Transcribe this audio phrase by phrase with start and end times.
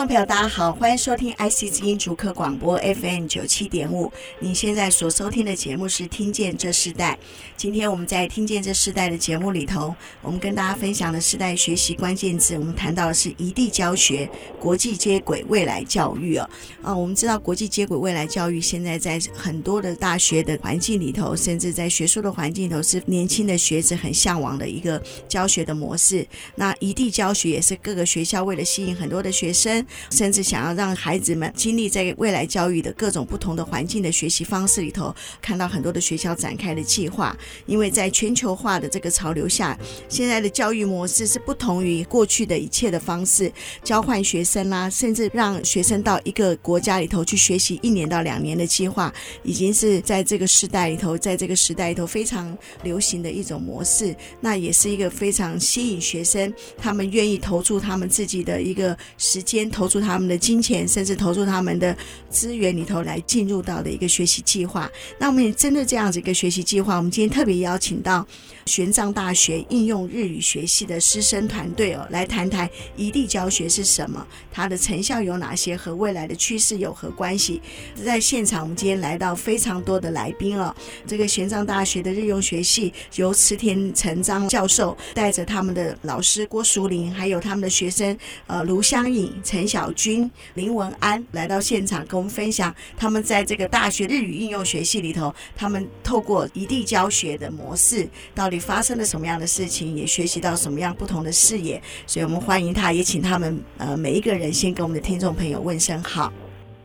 [0.00, 4.10] 众朋友，大家好，欢迎收听 IC 之音竹科广播 FM 九七点五。
[4.38, 7.18] 您现在所收听的节目是《听见这世代》。
[7.54, 14.26] 今天我们在《听见这世代》的节目里头，我们跟大家分享的世代学习关键字，我们谈到的是一地教学、
[14.58, 16.48] 国际接轨未来教育哦。
[16.80, 26.26] 啊，我们知道国际接轨未来教育现在在很多的大学的环境里头，甚至在学术的环境里头，是年轻的学子很向往的一个教学的模式。
[26.54, 29.86] 那一地教学也是各个学校为了吸引很多的学生。
[30.10, 37.36] 甚至想要让孩子们经历在未来教育的各种不同的环境的学习方式里头，看到很多的学校展开的计划。
[37.66, 39.78] 因为在全球化的这个潮流下，
[40.08, 49.12] 现在的教育模式是不同于过去的一切的方式，交换学生啦，甚至让学生到一个国家里头去学习一年到两年的计划，
[49.42, 54.14] 已经是在这个时代里头，在这个时代里头非常流行的一种模式。
[54.40, 59.70] 那也是一个非常吸引学生，他们愿意投注他们自己的一个时间。
[59.80, 61.96] 投出他们的金钱，甚至投出他们的
[62.28, 64.90] 资源里头来进入到的一个学习计划。
[65.18, 68.26] 那我们也针对这样子一个学习计划，我们今天特别邀请到
[68.66, 77.62] 玄奘大学应用日语学系的师生团队哦，来谈谈移地教学是什么，它的成效有哪些，和未来的趋势有何关系。
[78.04, 88.14] 在现场，我们今天来到非常多的来宾哦，这个玄奘大学的日用学系由池田成章教授带着他们的老师郭淑玲，还有他们的学生
[88.46, 89.32] 呃卢香颖。
[89.42, 101.81] 陈小军、林文安来到现场，跟我们分享他们在这个大学日语应用学系里头，他们透过移地教学的模式，到底发生了什么样的事情，也学习到什么样不同的视野。
[102.07, 106.31] 所以，我们欢迎他，也请他们呃每一个人先跟我们的听众朋友问声好。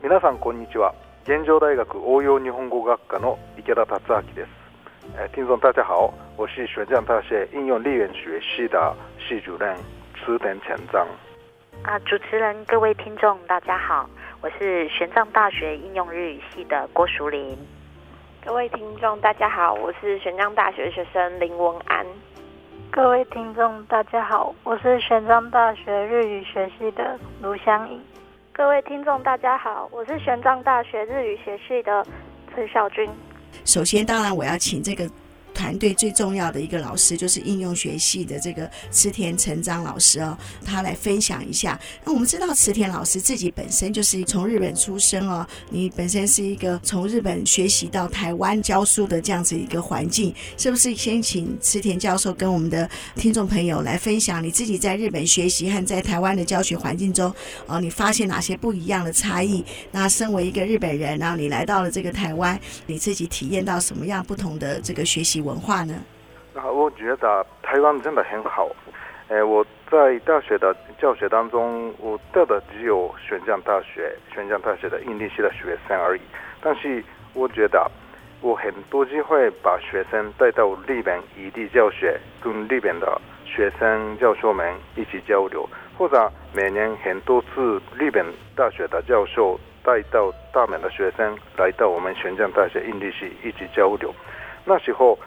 [0.03, 0.93] 皆さんこんにちは。
[1.25, 4.47] 现状大学応用日本语学科の池田达明です。
[5.17, 9.75] 哎，听众大家好，我是玄奘大学应用日语学系的系主任
[10.15, 11.07] 池田成章。
[11.86, 14.10] 啊，主持人，各位听众，大家好，
[14.40, 17.56] 我是玄奘大学应用日语系的郭淑玲。
[18.44, 22.04] 各位听众，大家好，我是玄奘大学学生林文安。
[22.90, 28.02] 各位听众，大家好，我是玄奘大学日语学系的卢香颖。
[28.52, 32.04] 各位听众，大家好，我是玄奘大学日语学系的
[32.52, 33.08] 陈小军。
[33.64, 35.08] 首先，当然我要请这个。
[35.56, 41.80] 团队最重要的一个老师就是应用学系的这个池田成章老师哦，他来分享一下。
[42.04, 50.94] 那我们知道池田老师自己本身就是从日本出生哦，你本身是一个从日本学习到台湾教书的这样子一个环境，是不是？
[50.94, 57.32] 先请池田教授跟我们的听众朋友来分享你自己在日本学习和在台湾的教学环境中
[57.66, 59.64] 哦，你发现哪些不一样的差异？
[59.90, 65.45] 那身为一个日本人，然后你来到了这个台湾，你自己体验到什么样不同的这个学习？
[65.46, 65.94] 文化呢？
[66.52, 68.68] 那我觉得台湾真的很好。
[69.28, 76.20] 哎，我在大学的教学当中，我带的只有玄奘大学、玄奘大学的应力系的学生而已。
[76.62, 77.90] 但是我觉得
[78.40, 85.68] 我很多机会把学生带到日本异地教学，跟日本的学生教授们一起交流，
[85.98, 88.24] 或者每年很多次日本
[88.54, 94.14] 大学的教授带到大门的学生来到我们玄奘大学应力系一起交流。
[94.64, 95.18] 那时候。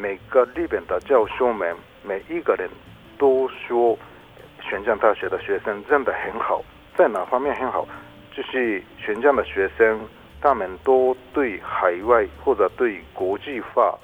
[0.00, 2.70] 每个日本的教授们，每一个人
[3.18, 3.98] 都说，
[4.62, 6.62] 玄奘大学的学生真的很好，
[6.96, 7.84] 在哪方面很好？
[8.30, 9.98] 就是玄奘的学生，
[10.40, 13.98] 他们都对海外或者对国际化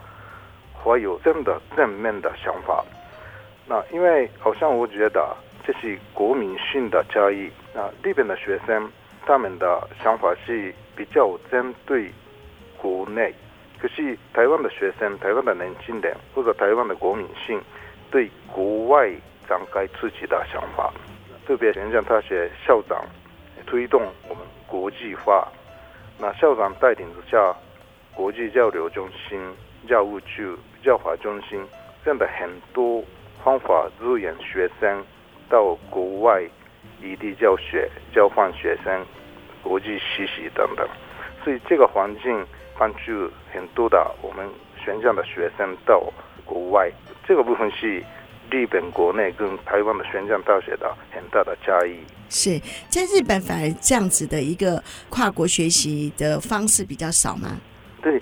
[0.82, 2.84] 怀有真的正面的想法。
[3.64, 7.48] 那因为好像我觉得这是国民性的差异。
[7.72, 8.90] 那日本的学生，
[9.24, 12.10] 他们的想法是比较针对
[12.76, 13.32] 国内。
[13.84, 17.60] 可是台湾的学生、台湾的年轻人或者台湾的国民性，
[18.10, 19.10] 对国外
[19.46, 20.90] 展开自己的想法，
[21.46, 23.04] 特别玄奘大学校长
[23.66, 25.46] 推动我们国际化，
[26.18, 27.54] 那校长带领之下，
[28.14, 29.38] 国际交流中心、
[29.86, 31.62] 教务处、教法中心，
[32.02, 33.04] 这样的很多
[33.44, 35.04] 方法支援学生
[35.50, 36.42] 到国外
[37.02, 39.04] 异地教学、交换学生、
[39.62, 40.88] 国际实习等等，
[41.44, 42.46] 所以这个环境。
[42.78, 44.48] 帮助很多的我们
[44.84, 46.02] 玄奘的学生到
[46.44, 46.90] 国外，
[47.26, 48.02] 这个部分是
[48.50, 51.96] 日本国内跟台湾的玄奘大学的很大的差异。
[52.28, 57.56] 是在日本反而这样子的一个跨国学习的方式比较少吗？
[58.02, 58.20] 对，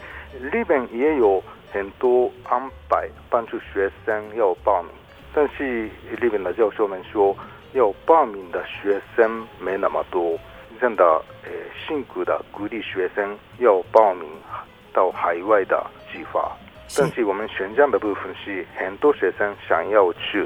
[0.53, 4.93] 日本也有很多安排帮助学生要报名，
[5.35, 5.89] 但是
[6.21, 7.37] 日本的教授们说，
[7.73, 10.39] 要报名的学生没那么多，
[10.83, 11.05] 真的
[11.45, 11.51] 呃
[11.87, 14.29] 辛苦的鼓励学生要报名
[14.93, 15.81] 到海外的
[16.13, 16.51] 计划，
[16.99, 20.45] 但是我们选项的部分是很多学生想要去。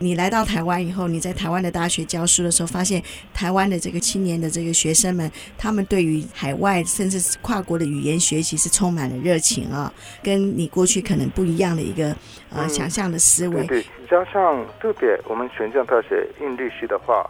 [0.00, 3.00] 你来到台湾以后，你在台湾的大学教书的时候，发现
[3.32, 9.92] 台湾的这个青年的这个学生们，他们对于海外甚至是跨国的语言学习是充满了热情啊，
[10.24, 12.08] 跟你过去可能不一样的一个
[12.50, 13.64] 呃、嗯、想象的思维。
[13.66, 17.28] 对，对，加上特别我们玄奘大学印律系的话，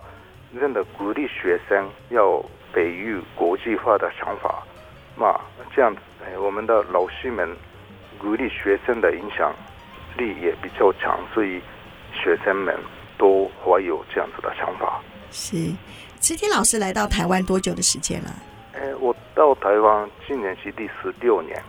[0.60, 4.62] 真的鼓励学生要培育国际化的想法，
[5.16, 5.40] 那
[5.74, 6.00] 这样子，
[6.38, 7.48] 我们的老师们
[8.18, 9.52] 鼓励学生的影响
[10.16, 11.60] 力也比较强，所以。
[12.20, 12.74] 学生们
[13.16, 15.00] 都怀有这样子的想法。
[15.30, 15.56] 是，
[16.20, 18.30] 池田老师来到台湾多久的时间了？
[18.72, 21.62] 哎，我到台湾今年是第十六年。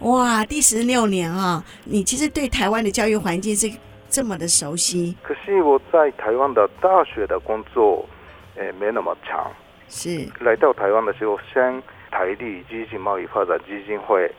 [0.00, 1.64] 哇，第十六年啊！
[1.84, 3.70] 你其实对台湾的教育环境是
[4.10, 5.16] 这么的熟悉。
[5.22, 8.06] 可是我在台湾的大学的工作，
[8.58, 9.50] 哎，没那么强。
[9.88, 10.28] 是。
[10.40, 14.30] 来到台湾的时候，先台地基金贸易发展基金会。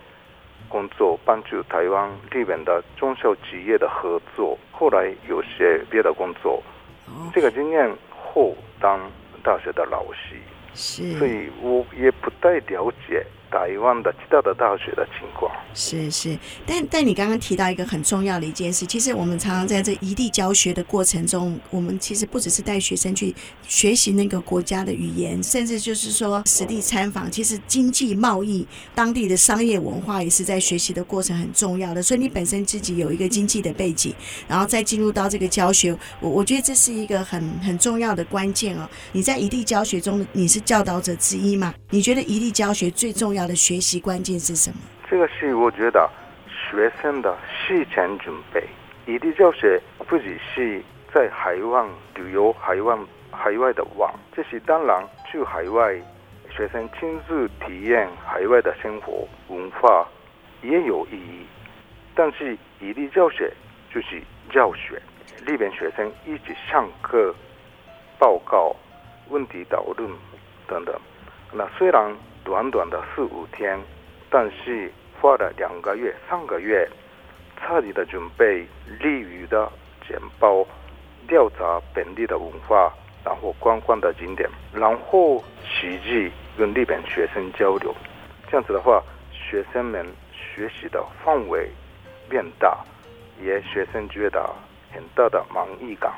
[0.69, 6.61] 工作帮助台湾、日本的中小企业的合作，后来有些别的工作，
[7.33, 8.99] 这个经验后当
[9.41, 10.35] 大学的老师，
[10.73, 13.25] 是，所以我也不太了解。
[13.51, 23.35] 台湾的其他的大学的情况是是，但但你刚刚提到一个很重要的一件事，其实我们常常在这异地教学的过程中，我们其实不只是带学生去
[23.67, 32.01] 学习那个国家的语言，甚至就是说实地参访，其实经济贸易、当地的商业文化也是在学习的过程很重要的。
[32.01, 34.13] 所以你本身自己有一个经济的背景，
[34.47, 38.89] 然后再进入到这个教学，我我觉得这是一个很很重要的关键哦。
[39.11, 41.73] 你在异地教学中，你是教导者之一嘛？
[41.91, 44.77] 你觉得异地教学最重要的学习关键是什么？
[45.09, 46.09] 这个是我觉得
[46.49, 48.63] 学生的事前准备。
[49.05, 50.81] 异地教学不只是
[51.13, 51.85] 在海外
[52.15, 52.97] 旅游、海外
[53.31, 55.95] 海外的玩，这是当然去海外，
[56.49, 60.07] 学生亲自体验海外的生活文化
[60.61, 61.45] 也有意义。
[62.15, 63.53] 但是异地教学
[63.93, 65.01] 就是教学，
[65.45, 67.33] 里边学生一起上课、
[68.19, 68.75] 报告、
[69.29, 70.11] 问题讨论
[70.67, 70.93] 等等。
[71.53, 72.13] 那虽然
[72.47, 73.77] 短短的四五天，
[74.29, 74.89] 但是
[75.19, 76.89] 花了两个月、三个月，
[77.59, 78.65] 彻底的准备
[79.01, 79.69] 利于的
[80.07, 80.65] 简报，
[81.27, 82.89] 调查本地的文化，
[83.25, 87.93] 然后观光的景点，然后实际跟日本学生交流。
[88.49, 89.03] 这样子的话，
[89.33, 91.69] 学生们学习的范围
[92.29, 92.77] 变大，
[93.43, 94.49] 也学生觉得
[94.93, 96.13] 很大的满意感。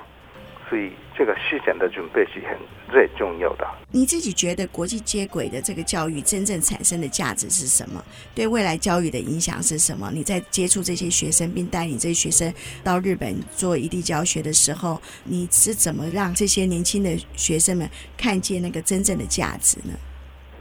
[0.70, 2.56] 所以，这个事前的准备是很
[2.92, 3.68] 最重要的。
[3.90, 8.00] 你自己觉得国际接轨的这个教育真正产生的价值是什么？
[8.36, 10.12] 对未来教育的影响是什么？
[10.14, 19.94] 你在接触这些学生，并带领这些学生到日本做异地教学的时候，你是怎么让这些年轻的学生们看见那个真正的价值呢？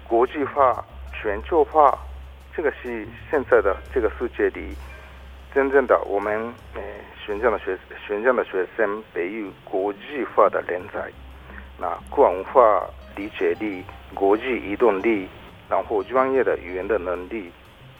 [0.09, 0.83] 国际化、
[1.13, 1.99] 全球化，
[2.57, 4.75] 这个是现在的这个世界里
[5.55, 6.35] 真正的我们
[6.73, 6.81] 呃。
[7.29, 11.13] 玄奘的学玄奘的学生培育国际化的人才，
[11.79, 12.83] 那跨文化
[13.15, 13.85] 理解力、
[14.15, 15.29] 国际移动力，
[15.69, 17.53] 然后专业的语言的能力，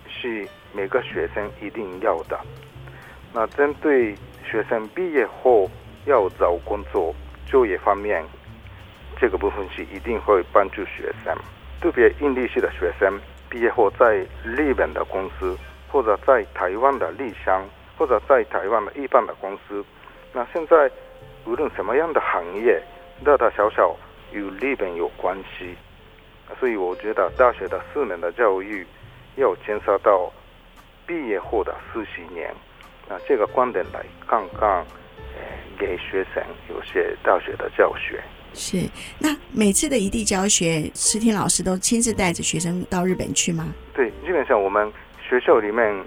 [0.09, 2.41] 是每个学生一定要的。
[3.35, 4.15] 那针对
[4.51, 5.71] 学生毕业后
[6.07, 7.15] 要找工作、
[7.45, 8.25] 就业方面，
[9.21, 11.37] 这个部分是一定会帮助学生，
[11.83, 15.55] 特别印尼系的学生毕业后在日本的公司
[15.93, 17.63] 或者在台湾的离乡。
[17.99, 19.85] 或者在台湾的一般的公司，
[20.33, 20.89] 那现在
[21.45, 22.81] 无论什么样的行业，
[23.25, 23.97] 大大小小
[24.31, 25.75] 与日本有关系，
[26.61, 28.87] 所以我觉得大学的四年的教育
[29.35, 30.33] 要牵涉到
[31.09, 32.55] 毕业后的四十年，
[33.09, 34.87] 那这个观点来刚刚
[35.77, 38.23] 给学生有些大学的教学。
[38.55, 38.89] 是，
[39.19, 43.75] 那每次的异地教学，石田老师都亲自带着学生到日本去吗？
[43.93, 46.05] 对，基本上我们学校里面。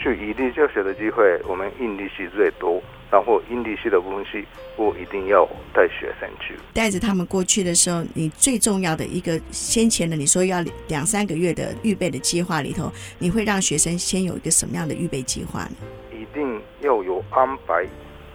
[0.00, 2.82] 去异地教学的机会，我们印尼系最多。
[3.12, 6.54] 然后印尼系的部分系，我一定要带学生去。
[6.72, 12.88] 带着他们过去的时候，你最重要的一个先前的，你说要两三个月的预备的计划里头，
[13.18, 15.72] 你会让学生先有一个什么样的预备计划呢？
[16.12, 17.84] 一定要有安排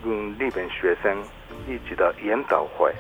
[0.04, 1.18] 跟日本学生
[1.70, 2.94] 一起的研讨会，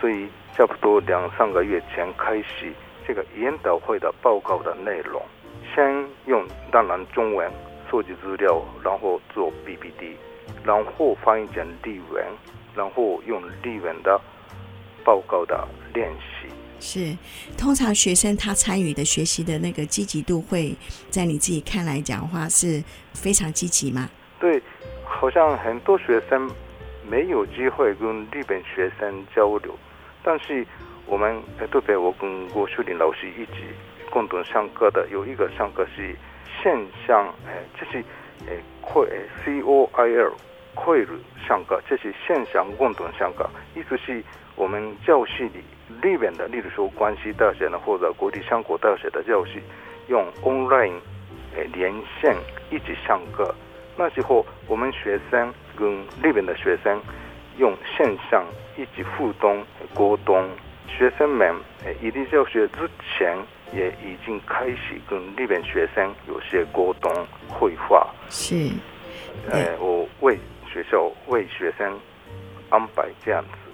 [0.00, 2.72] 所以差不多两三个月前开始
[3.04, 5.20] 这个研讨会的报告的内容。
[5.78, 7.48] 先用当然中文
[7.88, 10.16] 收集资料，然后做 PPT，
[10.64, 12.24] 然后翻译成日文，
[12.74, 14.20] 然后用日文的
[15.04, 16.48] 报告的练习，
[16.80, 17.16] 是，
[17.56, 20.74] 通常学生他参与的学习的那个积极度，会
[21.10, 22.82] 在你自己看来讲的话是
[23.14, 24.10] 非常积极吗？
[24.40, 24.60] 对，
[25.04, 26.50] 好像很多学生
[27.08, 29.78] 没有机会跟日本学生交流，
[30.24, 30.66] 但是
[31.08, 33.64] 我们特别我跟郭树林老师一起
[34.10, 36.14] 共同上课的有一个上课是
[36.62, 37.98] 线上，哎，就是
[38.46, 39.08] 哎会
[39.42, 40.34] C O I L
[40.74, 41.12] 会的
[41.46, 44.22] 上课，这是线上共同上课，意思是
[44.54, 45.64] 我们教室里。
[46.02, 49.52] 里边的，例如说关西大学呢，或者国立香港大学的教室，
[50.08, 50.92] 用 online
[51.56, 52.36] 诶连线
[52.70, 53.54] 一起上课。
[53.96, 57.00] 那时候我们学生跟那边的学生
[57.56, 58.44] 用线上
[58.76, 60.46] 一起互动沟通。
[60.88, 61.54] 学生们
[61.84, 63.36] 诶一定教学之前
[63.72, 68.06] 也已经开始跟日本学生有些沟通绘画。
[68.28, 68.54] 是，
[69.50, 70.38] 诶，我为
[70.72, 71.98] 学校为学生
[72.70, 73.67] 安排这样子。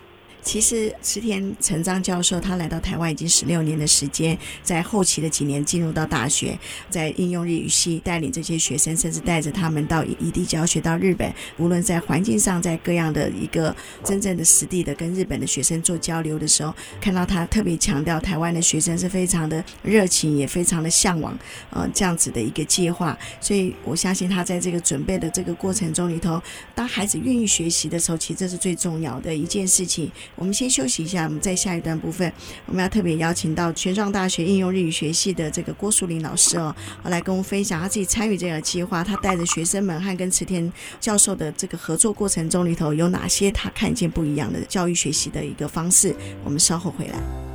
[0.45, 6.57] 其实池田成章教授他来到台湾已经十六年的时间，在后期的几年进入到大学，
[6.91, 13.75] 在应用日语系带领这些学生，甚至带着他们到异地教学到日本，无论在环境上，在各样的一个
[14.05, 21.37] 真正的实地的跟日本的学生做交流的时候，看到他特别强调台湾的学生是非常的热情，也非常的向往，
[21.71, 23.19] 呃，这样子的一个计划。
[23.41, 26.41] 所以我相信他在这个准备的这个过程中里头，
[26.75, 30.13] 当孩子愿意学习的时候，其实这是最重要的一件事情。
[30.37, 32.33] 我们先休息一下，我们在下一段部分，
[32.67, 36.75] 我们要特别邀请到玄奘大学应用日语学系的这个郭淑玲老师哦，
[37.05, 46.15] 来跟我们分享他自己参与这个计划，他带着学生们和跟池田教授的这个合作过程中里头有哪些他看见不一样的教育学习的一个方式。
[46.45, 47.54] 我们稍后回来。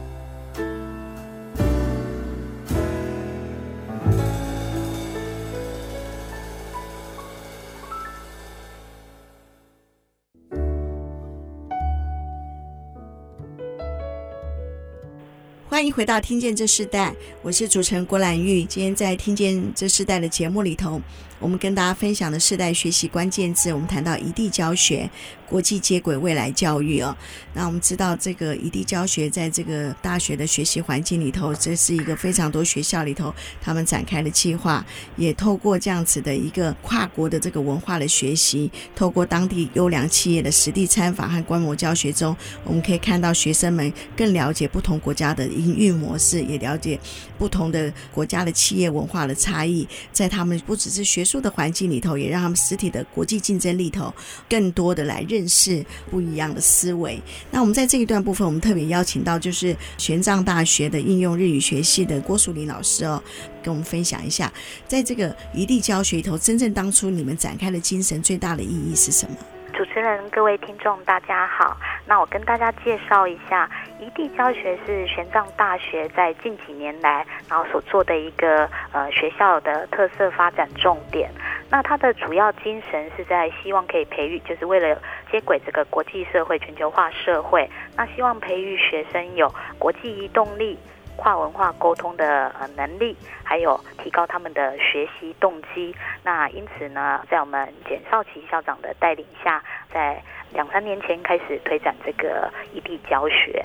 [15.79, 17.09] 欢迎回到《听见这世代》，
[17.41, 18.65] 我是主持人郭兰玉。
[18.65, 20.99] 今天在《听见这世代》的节目里头，
[21.39, 25.09] 我们跟大家分享的世代学习关键字，我们谈到异地教学。
[25.49, 27.17] 国际接轨未来教育哦，
[27.55, 34.85] 那我们知道这个异地教学在这个大学的学习环境里头，这是一个非常多学校里头他们展开的计划，
[35.17, 46.99] 也透过这样子的一个跨国的这个文化的学习，透过当地优良企业的实地参访和观摩教学中，我们可以看到学生们更了解不同国家的营运模式，也了解
[47.39, 54.13] 不同的国家的企业文化的差异，在他们不只是学术的环境里头，也让他们实体的国际竞争力头
[54.49, 55.47] 更多的来认。
[55.49, 57.19] 识不一样的思维。
[57.49, 63.19] 那我们在这一段部分，我们特别邀请到就是玄奘大学的应用日语学系的郭淑玲老师哦，
[63.63, 64.53] 跟我们分享一下，
[64.87, 69.35] 在这个异地教学里头，真正当初你们展开的精神最大的意义是什么？
[69.73, 71.75] 主持人、各位听众，大家好。
[72.09, 81.29] 那我跟大家介绍一下，异地教学是玄奘大学在近几年来，然后所做的一个呃学校的特色发展重点。
[81.69, 84.99] 那它的主要精神是在希望可以培育，就是为了
[85.31, 87.69] 接轨这个国际社会、全球化社会。
[87.95, 90.79] 那希望培育学生有国际移动力。
[91.21, 93.13] 跨文化沟通的呃能力，
[93.43, 95.93] 还有提高他们的学习动机。
[96.23, 99.61] 那因此呢，在我们简少奇校长的带领下，
[99.91, 103.63] 在两三年前开始推展这个异地教学。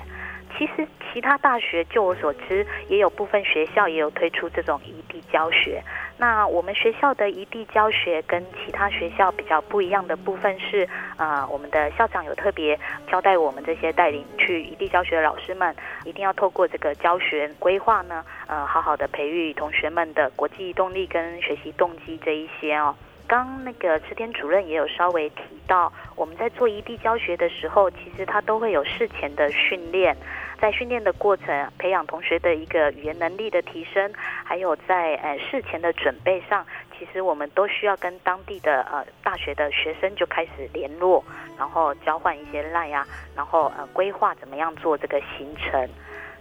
[0.57, 5.83] 其实其他大学，就我所知，也有部分学校也有推出这种异地教学。
[6.17, 10.87] 那我们学校的异地教学跟其他学校比较不一样的部分是，
[11.17, 12.79] 呃，我们的校长有特别
[13.11, 15.75] 交代我们这些带领去异地教学的老师们，
[16.05, 22.95] 一定要透过这个教学规划呢，呃，好好的培育同学们的国际动力跟学习动机这一些哦。
[23.27, 30.15] 刚那个池田主任也有稍微提到，我们在做异地教学的时候，其实他都会有事前的训练，
[30.59, 34.11] 在训练的过程培养同学的一个语言能力的提升，
[34.43, 36.65] 还有在呃事前的准备上，
[36.97, 41.23] 其实我们都需要跟当地的呃大学的学生就开始联络，
[41.57, 45.89] 然后交换一些 LINE 啊，然后呃规划怎么样做这个行程。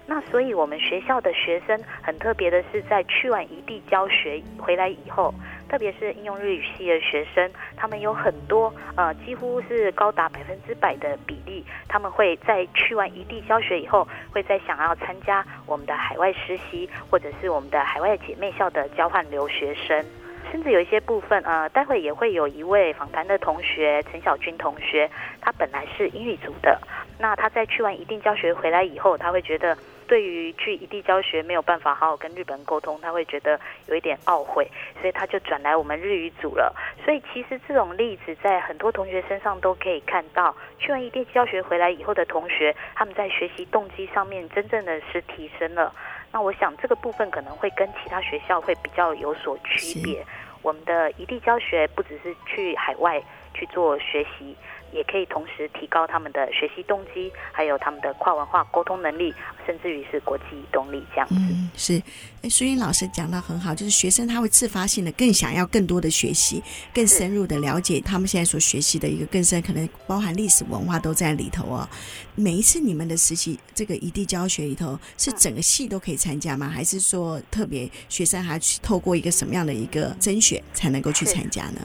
[0.06, 5.32] 那所以我们学校的学生很特别的是，在去完异地教学回来以后。
[5.74, 20.06] 特别是应用日语系的学生，他们有很多呃，几乎是高达百分之百的比例，他们会在去完一地教学以后，会再想要参加我们的海外实习，或者是我们的海外姐妹校的交换留学生，
[20.52, 26.80] 甚至有一些部分呃，待会也会有一位访谈的同学陈小军同学，他本来是英语组的，
[27.18, 29.76] 那他在去完一地教学回来以后，他会觉得。
[30.06, 34.70] 对于去异地教学没有办法好好跟日本人沟通，他会觉得有一点懊悔，
[35.00, 36.74] 所以他就转来我们日语组了。
[37.04, 45.92] 所以其实这种例子在很多同学身上都可以看到，去完异地教学回来以后的同学，他们在学习动机上面真正的是提升了。
[46.32, 50.24] 那我想这个部分可能会跟其他学校会比较有所区别。
[50.62, 54.56] 我们的异地教学不只是去海外去做学习。
[54.94, 59.34] 也可以同时提高他们的学习动机，还有他们的跨文化沟通能力，
[59.66, 61.34] 甚至于是国际动力这样子。
[61.36, 62.00] 嗯，是。
[62.42, 66.62] 哎，淑英老师讲到很好，就是学生他会自发性的更想要更多的学习，
[66.94, 71.88] 更深入的了解他们现在所学习的一个更深，可能包含历史文化都在里头哦。
[72.36, 76.68] 每一次你们的实习这个异地教学里头，是整个系都可以参加吗？
[76.68, 81.80] 还是说特别学生还要去透过一个什么样的一个甄选才能够去参加呢？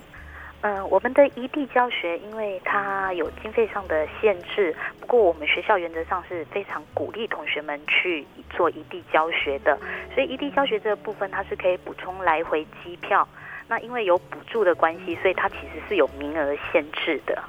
[0.62, 9.78] 嗯、呃，我们的异地教学，因为它有经费上的限制，不过我们学校原则上是非常鼓励同学们去做异地教学的，
[10.14, 13.26] 所以异地教学这个部分它是可以补充来回机票。
[13.70, 17.42] 那因为有补助的关系，所以它其实是有名额限制的。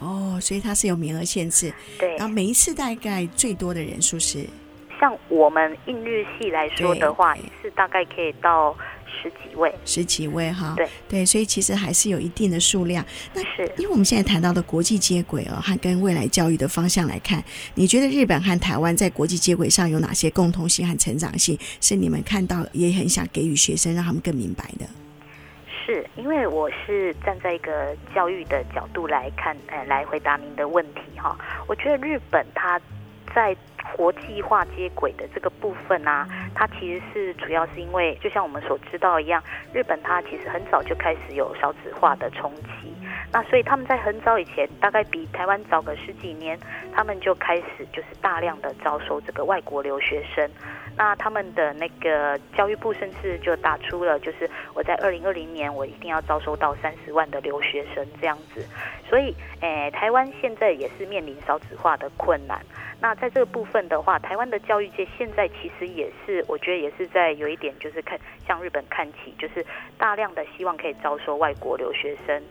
[0.00, 1.72] 哦，所以它是有名额限制。
[1.98, 2.14] 对。
[2.16, 4.44] 然后每一次大概最多的人数是？
[5.00, 8.76] 像我们印日系来说的话，一次大概可以到。
[9.22, 13.04] 十几位，十几位哈，对对，所以其实还是有一定的数量。
[13.34, 17.42] 那是因为我们现在谈到的国际接轨哦，和跟未来教育的方向来看，
[17.74, 24.86] 你觉得日本和台湾在国际接轨上有哪些共同性和成长性，是你们看到也很想给予学生，让他们更明白的？
[25.84, 31.36] 是因为我是站在一个教育的角度来看，呃，来回答您的问题哈。
[31.66, 32.80] 我觉得日本它
[33.34, 33.56] 在。
[33.96, 39.42] 国际化接轨的这个部分啊，它其实是主要是因为，就像我们所知道一样，
[39.72, 42.94] 日本它其实很早就开始有少子化的冲击，
[43.32, 46.58] 那所以他们在很早以前，大概比台湾早个十几年，
[46.92, 50.50] 他们就开始就是大量的招收这个外国留学生。
[50.96, 58.66] 那他们的那个教育部甚至就打出了，就是我在二零二零年我一定要招收到三十万的留学生这样子。
[59.08, 62.60] 所以，诶，台湾现在也是面临少子化的困难。
[63.00, 69.64] 那在这个部分的话，台湾的教育界现在其实也是，我觉得也是在有一点就是看向日本看齐，就是
[69.96, 72.42] 大量的希望可以招收外国留学生。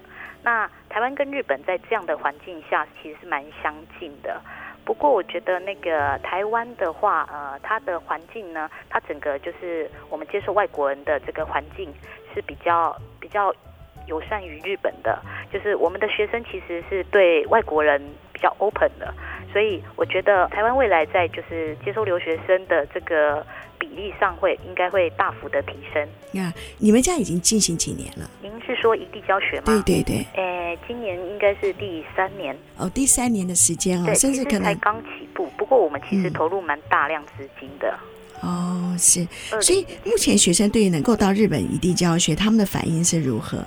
[0.44, 4.42] 那台湾跟日本在这样的环境下，其实是蛮相近的。
[4.86, 11.94] 不过我觉得那个台湾的话，呃，它的环境呢，它整个就是我们接受外国人的这个环境
[12.34, 13.54] 是比较比较
[14.08, 15.22] 友善于日本的，
[15.54, 18.02] 就是我们的学生其实是对外国人
[18.34, 19.14] 比较 open 的，
[19.54, 23.46] 所以我觉得台湾未来在就是接收留学生的这个
[23.80, 26.08] 比例上会应该会大幅的提升。
[26.32, 28.30] 那你们家已经进行几年了？
[28.44, 29.64] 您是说异地教学吗？
[29.66, 30.26] 对对对。
[30.36, 32.56] 诶，今年应该是第三年。
[32.78, 35.48] 哦，第三年的时间哦，甚至可能才刚起步。
[35.58, 37.98] 不过我们其实投入蛮大量资金的。
[38.44, 39.26] 嗯、哦，是。
[39.62, 43.66] 所以目前学生对于能够到日本异地教学，他们的反应是如何？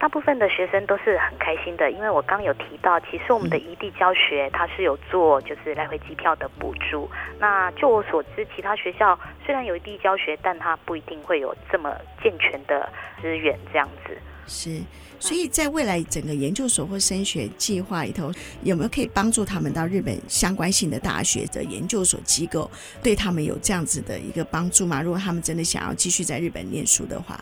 [0.00, 7.06] 大部分的学生都是很开心的，因为我刚有提到，其实我们的异地教学它是有做就是来回机票的补助。
[7.38, 14.16] 那就我所知，其他学校虽然有异地教学，但它不一定会有这么健全的资源这样子。
[14.46, 14.80] 是，
[15.20, 18.32] 所以在未来整个研究所或升学计划里头，
[18.62, 22.68] 有没有可以帮助他们到日本相关性的大学的研究所机构，
[23.02, 25.02] 对他们有这样子的一个帮助吗？
[25.02, 27.38] 如果他们真的想要继续在日本念书的话？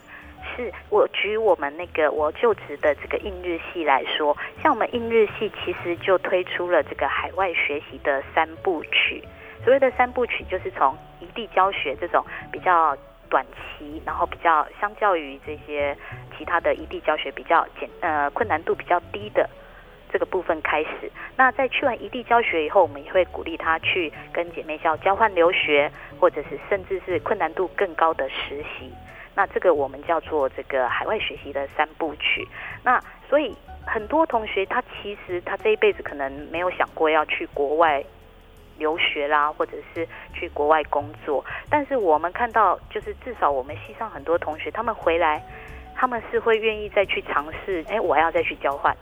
[0.59, 9.23] 是我举我们那个我就职的这个印日系来说，像我们印日系其实就推出了这个海外学习的三部曲。
[9.65, 12.97] 所谓的三部曲，就是从异地教学这种比较
[13.31, 13.47] 短
[13.79, 15.97] 期，然后比较相较于这些
[16.37, 19.49] 其他的异地教学比较简呃困难度比较低的
[20.11, 21.11] 这个部分开始。
[21.37, 28.93] 那在去完异地教学以后，我们也会鼓励他去跟姐妹校交换留学，或者是甚至是困难度更高的实习。
[29.39, 32.45] 那这个我们叫做这个海外学习的三部曲。
[32.83, 33.55] 那所以
[33.87, 38.03] 很多同学他其实他这一辈子可能没有想过要去国外
[38.79, 41.45] 留学啦，或者是去国外工作。
[41.71, 45.41] 但是我们看到，就是至少我们系上很多同学，他们回来，
[45.95, 47.85] 他们是会愿意再去尝试。
[47.89, 48.93] 哎，我要再去交换。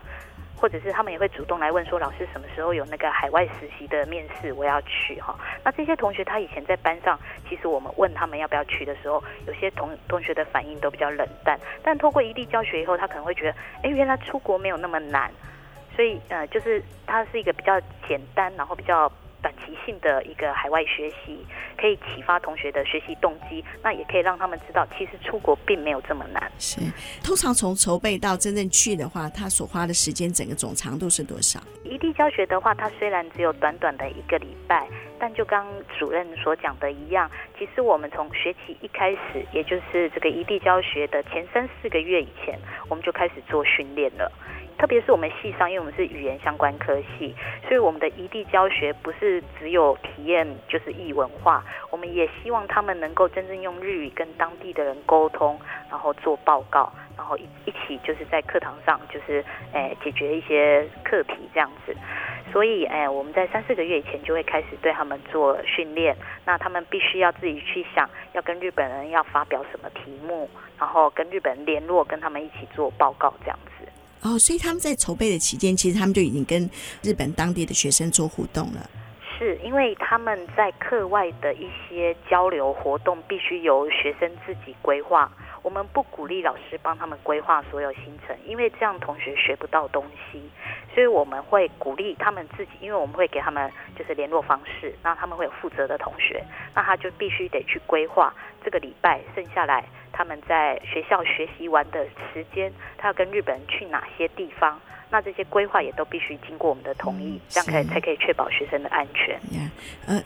[0.57, 5.39] 或者是他们也会主动来问说，老师什么时候有那个海外实习的面试，我要去哈。
[5.63, 11.59] 那这些同学他以前在班上，其实我们问他们要不要去的时候，有些同同学的反应都比较冷淡。
[11.83, 15.31] 但透过异地教学以后，他可能会觉得，哎，原来出国没有那么难。
[15.95, 19.11] 所以呃，就是它是一个比较简单，然后比较。
[19.47, 21.39] 短期性的一个海外学习，
[21.81, 26.51] 可以启发同学的学习动机，那也可以让他们知道，其实出国并没有这么难。
[26.59, 26.81] 是，
[27.23, 31.61] 通常从筹备到真正去的话，他所花的时间整个总长度是多少？
[31.85, 35.65] 异地教学的话，它虽然只有短短的一个礼拜，但就刚
[35.97, 44.33] 主任所讲的一样，其实我们从学期一开始，也就是这个异地教学的前三四个月以前，我们就开始做训练了。
[44.79, 47.35] 特别是我们系上，因为我们是语言相关科系，
[47.67, 55.59] 所以我们的异地教学不是只有体验就是异文化，我们也希望他们能够真正用日语跟当地的人沟通，
[55.91, 61.97] 然后做报告，然后一一起就是在课堂上就是诶、解决一些课题这样子。
[62.53, 73.89] 所以哎，我们在三四个月以前就会开始对他们做训练，那他们必须要自己去想要跟日本人要发表什么题目，然后跟日本人联络，跟他们一起做报告这样子。
[74.23, 76.69] 哦，所以他们在筹备的期间，其实他们就已经跟
[77.03, 78.91] 日本当地的学生做互动了。
[79.39, 85.31] 是因为他们在课外的一些交流活动，必须由学生自己规划。
[85.63, 90.41] 我们不鼓励老师帮他们规划所有行程，因为这样同学学不到东西。
[90.97, 96.43] 所以我们会鼓励他们自己，因为我们会给他们就是联络方式，那他们会有负责的同学，
[96.75, 98.33] 那他就必须得去规划
[98.65, 99.85] 这个礼拜剩下来。
[100.11, 104.81] 他们在学校学习完的时间，他要跟日本人去哪些地方？
[105.11, 109.39] 那这些规划也都必须经过我们的同意，嗯、这样可以才可以确保学生的安全。
[109.53, 109.71] Yeah.
[110.07, 110.23] 呃，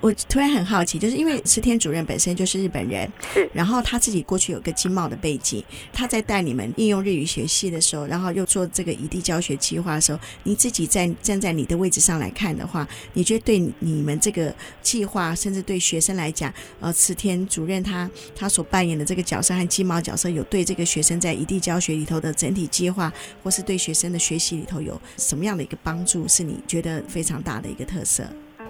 [0.00, 28.24] 我突然很好奇，就是因为池田主任本身就是日本人，是，然后他自己过去有个经贸的背景，他在带你们应用日语学系的时候，然后又做这个异地教学计划的时候，你自己在站在你的位置上来看的话，你觉得对你们这个计划，甚至对学生来讲，呃，池田主任他他所扮演的这个角色和经贸角色，有对这个学生在异地教学里头的整体计划，或是对学生的学习里头有什么样的一个帮助，是你觉得非常大的一个特色？
[28.58, 28.66] 嗯，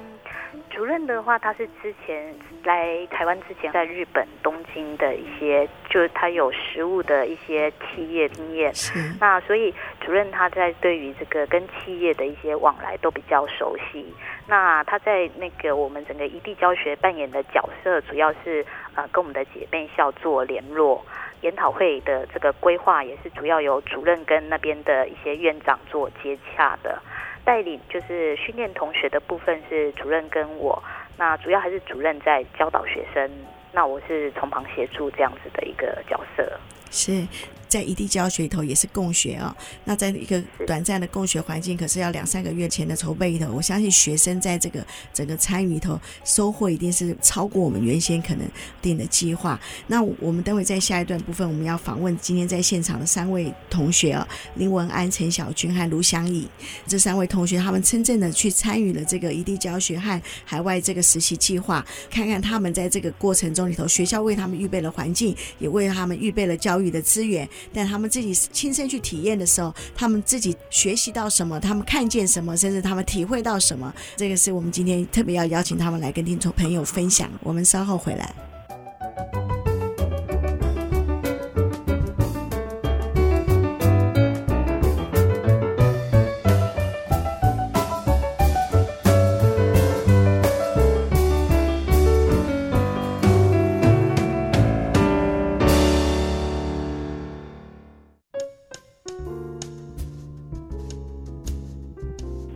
[0.69, 8.75] 主任的话，他是之前来台湾之前，在日本东京的一些，就是他有实务的一些企业经验。
[8.75, 9.15] 是。
[9.21, 14.13] 那所以主任他在对于这个跟企业的一些往来都比较熟悉。
[14.49, 21.05] 那他在那个我们整个异地教学扮演的角色，主要是呃跟我们的姐妹校做联络。
[21.45, 26.99] 研讨会的这个规划也是主要由主任跟那边的一些院长做接洽的，
[27.45, 30.83] 带领就是训练同学的部分是主任跟我，
[31.19, 33.31] 那主要还是主任在教导学生，
[33.73, 36.59] 那我是从旁协助这样子的一个角色。
[36.91, 37.27] 是。
[37.75, 39.51] 在异地教学里头也是共学啊、哦，
[39.85, 48.49] 那在一个短暂的共学环境，可是要两三个月前的筹备里头，我相信学生在这个整个参与里头收获一定是超过我们原先可能
[48.81, 49.61] 定的计划。
[49.89, 56.49] 那我们待会在下一段部分，我们要访问今天在现场的三位同学啊、哦，林文安、陈小军和卢祥颖
[56.87, 67.49] 这三位同学，他们真正的去参与了这个异地教学和海外这个实习计划，看看他们在这个过程中里头，学校为他们预备了环境，也为他们预备了教育的资源。
[67.73, 77.31] 但他们自己亲身去体验的时候，他们自己学习到什么，他们看见什么，甚至他们体会到什么，这个是我们今天特别要邀请他们来跟听众朋友分享。
[77.43, 79.54] 我们稍后回来。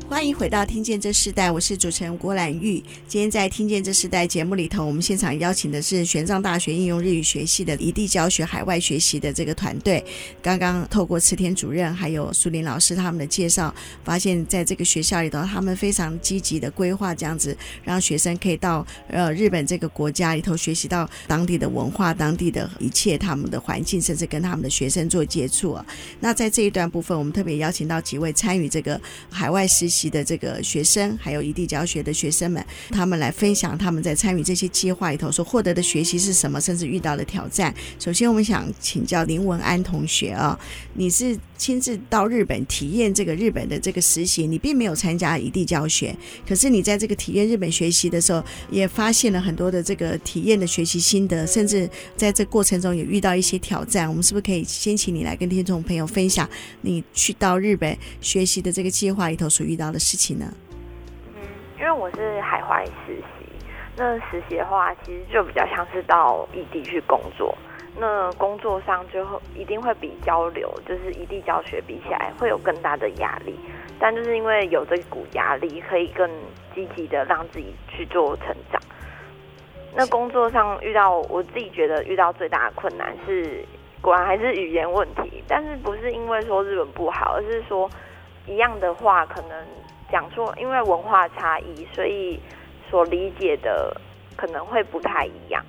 [0.09, 2.83] 欢迎回到听见这世代，我是主持人郭兰玉。
[3.07, 10.03] 今天在听见这世代节目里头，我们现场邀请的是玄奘大学应用日语学系的异地教学海外学习的这个团队。
[10.40, 25.85] 刚刚透过池田主任还有苏林老师他们的介绍，发现在这个学校里头，他们非常积极的规划这样子，让学生可以到呃日本这个国家里头学习到当地的文化、当地的一切、他们的环境，甚至跟他们的学生做接触啊。
[26.18, 28.99] 那在这一段部分，我们特别邀请到几位参与这个
[29.31, 30.25] 海外实习的。
[30.29, 37.75] 这个学生还有异地教学的学生们，他们来分享他们在参与这些计划里头所获得的学习是什么，甚至遇到的挑战。
[37.99, 40.59] 首先，我们想请教林文安同学啊，
[40.92, 46.14] 你是亲自到日本体验这个日本的这个实习，你并没有参加异地教学，
[46.47, 54.07] 可是你在这个体验日本学习的时候，也发现了很多的这个体验的学习心得，甚至在这过程中也遇到一些挑战。
[54.07, 56.49] 我们是不是可以先请你来跟听众朋友分享
[56.83, 60.46] 你去到日本学习的这个计划里头所遇到的事情呢？
[61.35, 61.42] 嗯，
[61.79, 63.46] 因为我是海外实习，
[63.96, 67.57] 那实习的话，其实就比较像是到异地去工作。
[68.01, 73.59] 那工作上就一定会比交流，就是异地教学比起来会有更大的压力。
[73.98, 76.31] 但就是因为有这股压力，可以更
[76.72, 78.81] 积极的让自己去做成长。
[79.96, 83.64] 那工作上遇到，我自己觉得遇到最大的困难是，
[84.01, 85.42] 果然还是语言问题。
[85.48, 87.90] 但是不是因为说日本不好，而是说
[88.49, 89.67] 一样的话可能
[90.11, 92.41] 讲说，因为文化差异，所以
[92.89, 93.95] 所理解的
[94.37, 95.63] 可能会不太一样。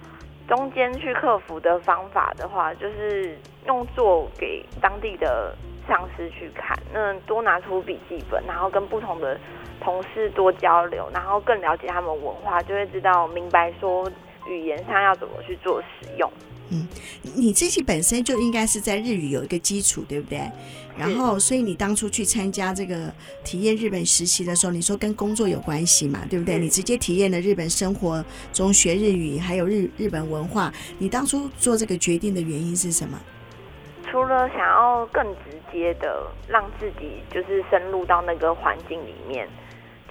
[0.48, 3.38] 中间去克服的方法的话，就是
[3.68, 5.54] 用做给当地的
[5.88, 9.38] 上司去看，那多拿出笔记本，然后跟不同的
[9.80, 14.10] 同事多交流，然后更了解他们文化，就会知道明白说
[14.48, 16.28] 语言上要怎么去做使用。
[16.72, 16.88] 嗯，
[17.36, 20.40] 你自己本身就应该是在日语有一个基础，对不对？
[20.98, 23.12] 然后，所以你当初去参加这个
[23.44, 26.60] 体验日本实习的时候，你说跟工作有关系嘛，对不对？
[26.60, 30.72] 你直接体验了日本生活中学日语，还有日日本文化。
[30.98, 33.18] 你当初做这个决定的原因是什么？
[34.12, 39.48] 除了想要更直接的让自己就是深入到那个环境里面，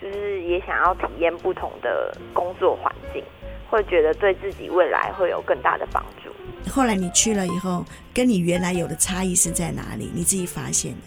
[0.00, 3.22] 就是也想要体验不同的工作环境，
[3.68, 6.27] 会觉得对自己未来会有更大的帮助。
[6.70, 7.84] 后来你去了以后，
[8.14, 10.10] 跟你原来有的差异是在哪里？
[10.14, 10.98] 你自己发现的？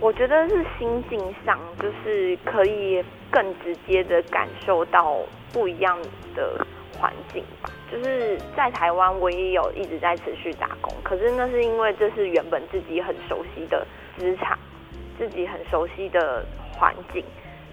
[0.00, 5.16] 我觉得是心境上，就是可以更直接的感受到
[5.52, 5.96] 不一样
[6.34, 6.66] 的
[6.98, 7.70] 环境吧。
[7.90, 13.86] 就是在台湾，我也有一直在持续打工，可是那是因为这是原本自己很熟悉的
[14.18, 14.58] 职场，
[15.18, 17.22] 自己很熟悉的环境。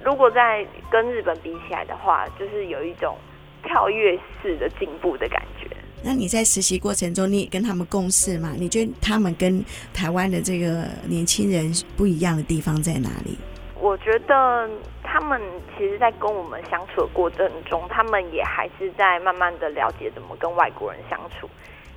[0.04, 3.18] 如果在跟日本比起来的话，就是有一种
[3.64, 5.68] 跳跃式的进步的感觉。
[6.02, 8.54] 那你在实习过程中，你也跟他们共事嘛？
[8.58, 13.38] 你觉得他们跟台湾的这个年轻人不一样的地方在哪里？
[13.76, 14.70] 我觉得
[15.04, 15.42] 他们
[15.78, 21.50] 其实，在跟我们相处的过程中，他们也还是在慢慢的了解怎么跟外国人相处。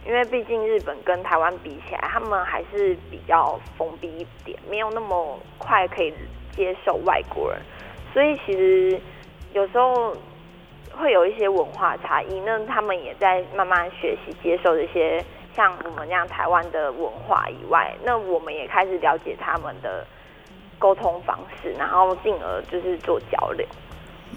[0.04, 6.12] 因为毕竟日本跟台湾比起来，他们还是比较封闭一点，没有那么快可以
[6.56, 7.60] 接受外国人。
[8.12, 9.00] 所以其实
[9.54, 10.16] 有时候。
[10.96, 15.24] 会有一些文化差异，那他们也在慢慢学习接受这些
[15.57, 20.07] 像我们这样台湾的文化以外，那我们也开始了解他们的
[20.78, 23.66] 沟通方式，然后进而就是做交流。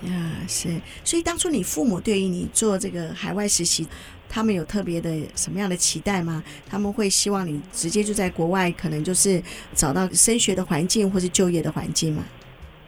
[0.03, 0.11] 呀，
[0.47, 0.69] 是，
[1.03, 3.87] 所以当初你父母对于你做这个海外实习，
[4.27, 6.43] 他们有特别的什么样的期待吗？
[6.69, 9.41] 他们会希望你直接就在国外，可能就是
[9.73, 12.23] 找到升学的环境或是就业的环境吗？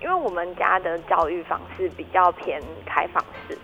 [0.07, 3.57] 因为我们家的教育方式比较偏开放式，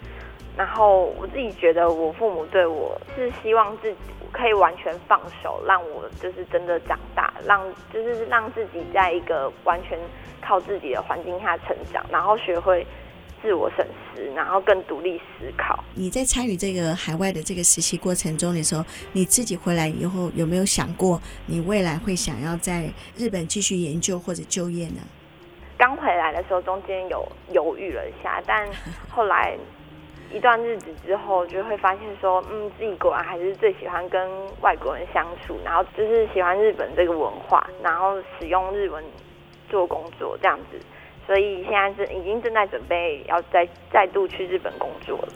[0.57, 3.97] 然后我自己觉得我父母对我是希望自己
[4.29, 9.97] 可以完全放手，让我就是真的长大，让就是让自己在一个完全
[10.41, 12.85] 靠自己的环境下成长，然后学会
[13.41, 15.81] 自我审视，然后更独立思考。
[15.95, 24.99] 你在参与这个海外的这个实习过程中的时候，你自己回来以后有没有想过，你未来会想要在日本继续研究或者就业呢？
[26.33, 28.67] 的时候，中间有犹豫了一下，但
[29.09, 29.55] 后来
[30.33, 34.27] 一段日子之后，就会发现说，嗯，自己果然还是最喜欢跟
[34.61, 39.03] 外国人相处，然后就是喜欢日本这个文化，然后使用日文
[39.69, 40.79] 做工作这样子，
[41.27, 45.27] 所以现在是已经正在准备要再再度去日本工作了。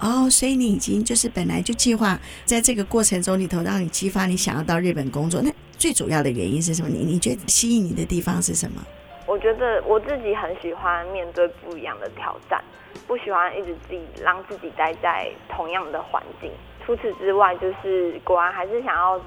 [0.00, 5.40] 哦，所以你已经就是本来就计划在这个过程中里头，让你激发你想要到日本工作。
[5.40, 6.88] 那最主要的原因是什么？
[6.88, 8.84] 你你觉得吸引你的地方是什么？
[9.26, 12.62] 我觉得我自己很喜欢面对不一样的挑战，
[13.06, 16.50] 不喜欢一直自己让自己待在同样的环境。
[16.84, 19.18] 除此之外，就是果然还是想要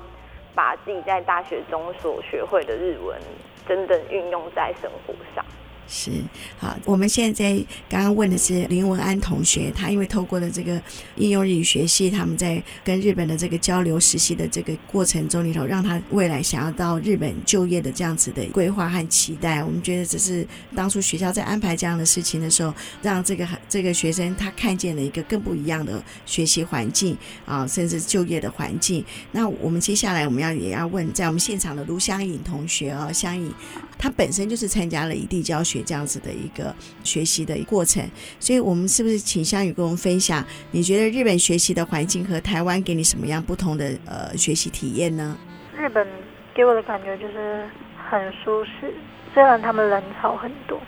[0.54, 3.20] 把自己在大学中所学会的日文，
[3.68, 5.44] 真正运用在生活上。
[5.90, 6.12] 是
[6.60, 7.58] 好，我们现在
[7.90, 10.82] 刚刚问的是林文安同学，他因为透过了这个
[11.16, 19.64] 应用日语学系，他们在跟日本的这个交流实习的这个过程中里头，让他未来想要到日本就业的这样子的规划和期待。
[19.64, 20.46] 我们觉得这是
[20.76, 29.04] 当初学校在安排这样的事情的时候，让这个这个学生他看见了一个更不一样的学习环境啊，甚至就业的环境。
[29.32, 33.54] 那我们接下来我们要也要问，在我们现场的卢香颖同学啊，香颖，
[33.98, 35.77] 他本身就是参加了异地教学。
[35.84, 38.04] 这样子的一个学习的过程，
[38.40, 40.44] 所以我们是不是请香颖跟我们分享？
[40.72, 45.38] 你觉得日本学习的环境和台湾给你什么样不同的呃学习体验呢？
[45.78, 46.08] 日本
[46.54, 47.68] 给我的感觉就是
[48.10, 48.94] 很舒适，
[49.34, 50.82] 虽然他们人潮很多，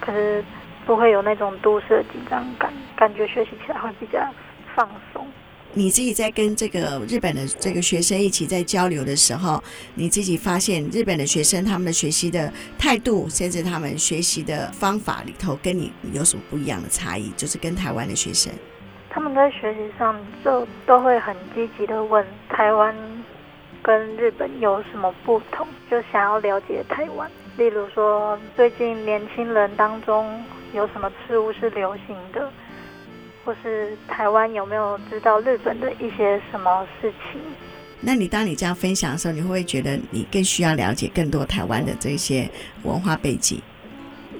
[0.00, 0.44] 可是
[0.86, 4.18] 不会有那种都市的紧张感，感觉学习起来会比较
[4.74, 5.26] 放松。
[5.74, 9.62] 你自己在跟这个日本的这个学生一起在交流的时候，
[9.94, 17.30] 你自己发现日本的学生他们的学习的态度，甚至他们学习的方法里头，跟你有什么不一样的差异？
[17.38, 18.52] 就是跟台湾的学生，
[19.08, 22.94] 他们在学习上就都会很积极的问台湾
[23.82, 27.30] 跟日本有什么不同，就想要了解台湾。
[27.56, 32.50] 例如说，最近年轻人当中有什么事物是流行的？
[33.44, 37.40] 或是台湾有没有知道日本的一些什么事情？
[38.00, 42.48] 那你当你这样分享的时候，你会不会觉得你更需要了解更多台湾的这些
[42.82, 43.60] 文化背景？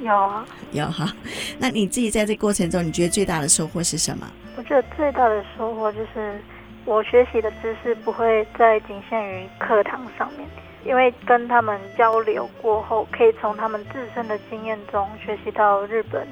[0.02, 1.12] 有啊，有哈。
[1.58, 4.26] 那你自己在这过程中，你觉得最大的收获是什么？
[4.56, 6.40] 我觉得最大的收获就是
[6.84, 10.48] 我学习的知识不会再仅限于课堂上面，
[10.84, 16.26] 因为跟他们交流过后，可以从他们自身的经验中学习到日本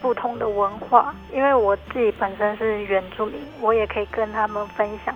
[0.00, 1.14] 不同的文化。
[1.32, 5.14] 因为我自己本身是原住民，我也可以跟他们分享。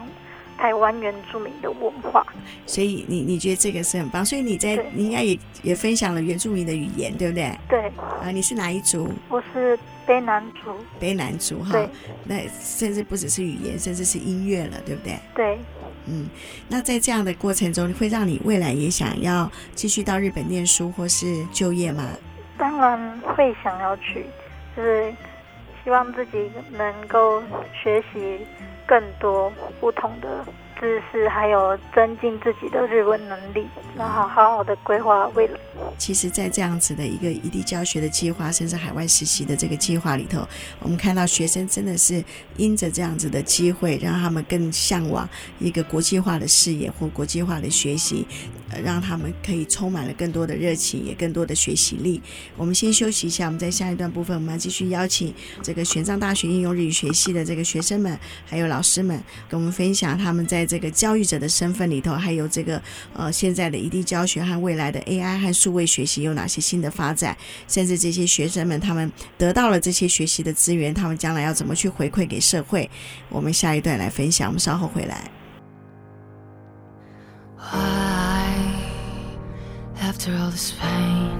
[0.57, 2.25] 台湾原住民的文化，
[2.65, 7.53] 所以你你觉得这个是很棒，所以你在你应该也也分享了原住民的语言，对不对？
[7.69, 7.81] 对。
[8.23, 9.13] 啊，你是哪一族？
[9.29, 10.71] 我是卑南族。
[11.01, 11.73] 卑南族哈。
[11.73, 11.89] 对。
[12.23, 15.19] 那甚至不只是语言，甚至是音乐了，对不对？
[15.35, 15.59] 对。
[16.07, 16.29] 嗯，
[16.69, 22.09] 那在这样的过程中，会让你未来也想要继续到日本念书或是就业吗？
[22.57, 24.25] 当然会想要去，
[24.77, 25.13] 就是
[25.83, 27.43] 希望自己能够
[27.83, 28.39] 学习。
[28.87, 30.45] 更多不同的
[30.79, 35.59] 知识，还有增进自己的日文能力，然后好好的规划未来。
[35.97, 40.47] 其实，在这样子的一个异地教学的计划，甚至海外实习的这个计划里头，
[40.81, 42.23] 我们看到学生真的是
[42.59, 45.27] 因着这样子的机会，让他们更向往
[45.59, 48.27] 一个国际化的视野或国际化的学习，
[48.81, 52.23] 让他们可以充满了更多的热情，也更多的学习力。
[52.57, 62.81] 我们先休息一下，我们在下一段部分，我们要继续邀请这个玄奘大学应用日语学系的这个学生们，还有老师们，跟我们分享他们在这个教育者的身份里头，还有这个
[63.13, 67.37] 呃现在的异地教学和未来的 AI 和数位学习有哪些新的发展，
[67.69, 72.89] 甚至这些学生们他们得到了这些学习的资源，他们将来要怎么去回馈给社会？
[73.29, 75.31] 我们下一段来分享，我们稍后回来。
[80.05, 81.39] After all this pain,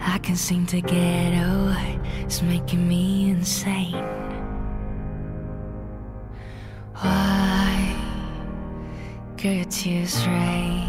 [0.00, 3.94] I can't seem to get away, it's making me insane.
[6.96, 7.94] Why,
[9.36, 10.88] girl, your tears rain.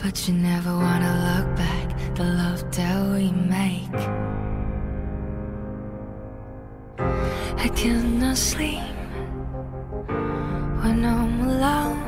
[0.00, 4.00] But you never wanna look back the love that we make.
[7.66, 8.86] I cannot sleep
[10.80, 12.03] when I'm alone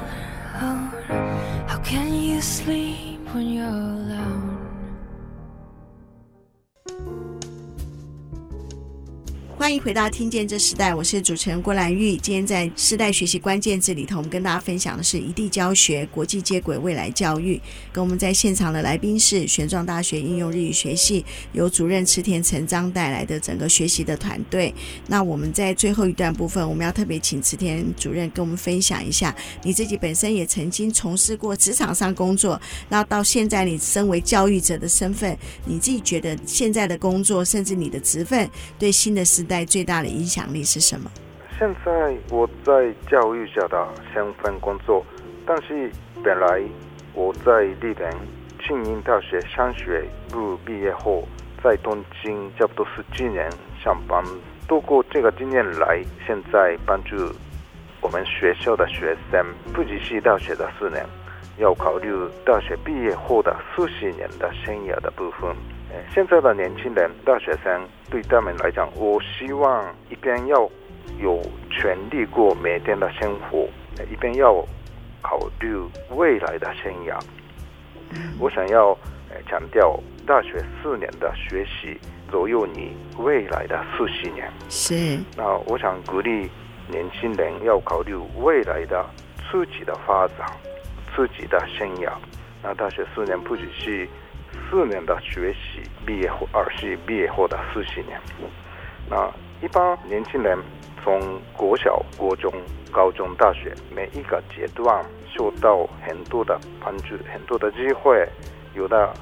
[2.47, 4.06] sleep when you're
[9.59, 12.15] 欢迎回到《听见这时代》，我是主持人郭兰玉。
[12.19, 17.59] 今天在时代学习关键字里头，我们跟大家分享的是异地教学、国际接轨、未来教育。
[17.91, 24.73] 跟我们在现场的来宾是玄奘大学应用日语学系由主任池田成章带来的整个学习的团队。
[25.07, 41.11] 那我们在最后一段部分，我们要特别请池田主任跟我们分享一下，你自己本身也曾经从事过职场上工作，那到现在你身为教育者的身份，你自己觉得现在的工作，甚至你的职分，对新的时代最大的影响力是什么？
[41.59, 45.03] 现在我在教育下的身份工作，
[45.47, 45.91] 但是
[46.23, 46.61] 本来
[47.15, 48.13] 我在日本
[48.63, 51.27] 庆应大学商学部毕业后，
[51.65, 53.51] 在东京差不多十几年
[53.83, 54.23] 上班，
[54.69, 57.17] 度过这个经验来，现在帮助
[58.03, 61.07] 我们学校的学生，不只是大学的四年，
[61.57, 62.11] 要考虑
[62.45, 65.57] 大学毕业后的四十年的生涯的部分。
[66.13, 70.69] 现在的年轻人，大学生对他们来讲，我希望一边要
[71.19, 73.69] 有权利过每天的生活，
[74.11, 74.55] 一边要
[75.23, 75.77] 考虑
[76.11, 77.19] 未来的生涯。
[78.39, 78.97] 我想要
[79.49, 81.99] 强调，大学四年的学习
[82.31, 84.51] 左右你未来的四十年。
[84.69, 85.19] 是。
[85.37, 86.51] 那我想鼓励
[86.89, 89.05] 年轻人要考虑未来的
[89.51, 90.47] 自己的发展，
[91.15, 92.13] 自己的生涯。
[92.63, 94.09] 那大学四年不只是。
[94.69, 98.21] 四年的学习，毕业后而是毕业后的四十年。
[99.09, 100.59] 那一般年轻人
[101.03, 102.53] 从国小、国中、
[102.91, 108.29] 高中、大学每一个阶段受到很多的帮助，很多的机会，
[108.75, 109.15] 有的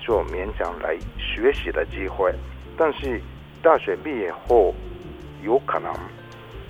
[0.00, 2.34] 说勉强来学习的机会。
[2.76, 3.20] 但是
[3.62, 4.74] 大学毕业后，
[5.42, 5.92] 有可能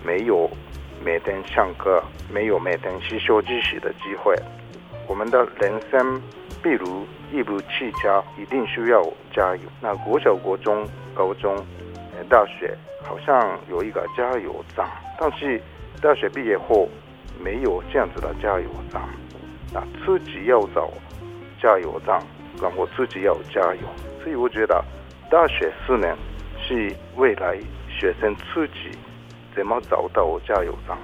[0.05, 0.49] 没有
[1.03, 4.37] 每天上课，没有每天吸收知识的机会。
[5.09, 6.21] 我们的人生。
[6.63, 9.63] 比如一部汽车，一定需要加油。
[9.81, 11.57] 那国小、国中、高中、
[12.17, 14.87] 呃大学，好像有一个加油站，
[15.19, 15.61] 但是
[16.03, 16.89] 大学毕业后
[17.43, 19.01] 没有这样子的加油站。
[19.73, 20.91] 那自己要找
[21.63, 22.21] 加油站，
[22.61, 23.81] 然后自己要加油。
[24.23, 24.85] 所以我觉得
[25.31, 26.15] 大学四年
[26.61, 27.57] 是未来
[27.89, 28.91] 学生自己
[29.55, 30.99] 怎么找到加油站，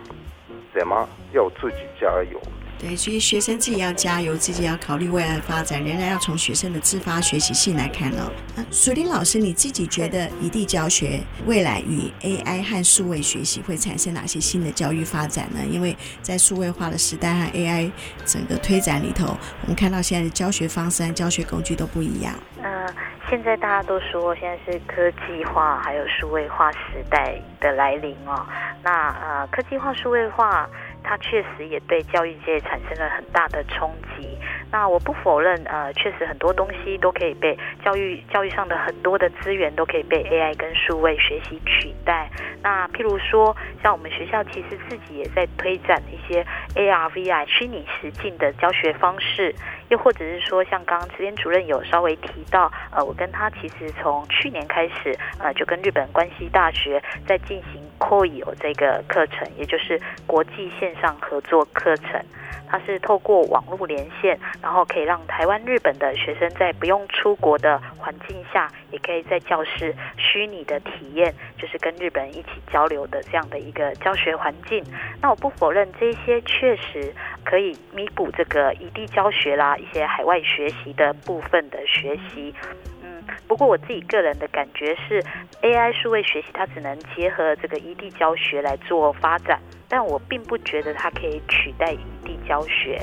[0.74, 2.40] 怎么要自己加油。
[2.78, 8.30] 对，所以学生自己要加油，自己要考虑未来的发展，仍然要从学生的自发学习性来看哦。
[8.56, 15.60] 啊，淑铃老师，你自己觉得异地教学未来与 AI 和数位学习会产生哪些新的教育发展呢？
[15.70, 17.90] 因为在数位化的时代和 AI
[18.24, 22.34] 整个推展里头，我们看到现在的教学方式和教学工具都不一样。
[22.62, 22.94] 嗯，
[23.30, 28.46] 现在大家都说现在是科技化还有数位化时代的来临哦。
[28.82, 30.68] 那呃，科技化、数位化，
[31.06, 34.36] 它确实也对教育界产生了很大的冲击。
[34.72, 42.28] 那我不否认，呃，确实很多东西都可以被教育教育上的很多的资源都可以被 AI 跟数位学习取代。
[42.62, 46.44] 那譬如说，像我们学校其实自己也在推展一些
[46.74, 49.54] AR、VR 虚拟实境的教学方式，
[49.88, 62.20] 又或者是说，像刚刚慈沣主任有稍微提到，呃，我跟他其实从去年开始，呃，就跟日本关西大学在进行 KOIO 这个课程，也就是国际线上合作课程。
[62.68, 74.84] 它是透过网络连线，然后可以让台湾、日本的学生在不用出国的环境下，也可以在教室虚拟的体验，就是跟日本人一起交流的这样的一个教学环境。
[75.20, 77.12] 那我不否认这些确实
[77.44, 82.54] 可以弥补这个异地教学啦，一些海外学习的部分的学习。
[83.02, 85.22] 嗯，不过我自己个人的感觉是
[85.62, 89.60] ，AI 数位学习它只能结合这个异地教学来做发展。
[89.88, 93.00] 但我并不觉得它可以取代异地教学，